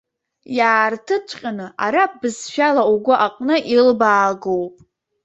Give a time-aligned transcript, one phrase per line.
[0.57, 4.75] Иаартыҵәҟьаны араԥ бызшәала угәы аҟны илбаагоуп.